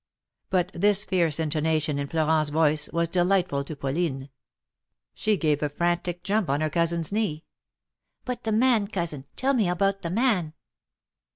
But 0.49 0.71
this 0.73 1.03
fierce 1.05 1.39
intonation 1.39 1.99
in 1.99 2.07
Florent's 2.07 2.49
voice 2.49 2.89
was 2.91 3.07
delight 3.07 3.49
ful 3.49 3.63
to 3.65 3.75
Pauline. 3.75 4.29
She 5.13 5.37
gave 5.37 5.61
a 5.61 5.69
frantic 5.69 6.23
jump 6.23 6.49
on 6.49 6.59
her 6.59 6.71
cousin's 6.71 7.11
knee. 7.11 7.45
''But 8.25 8.41
the 8.41 8.51
man, 8.51 8.87
cousin; 8.87 9.25
tell 9.35 9.53
me 9.53 9.69
about 9.69 10.01
the 10.01 10.09
man!" 10.09 10.53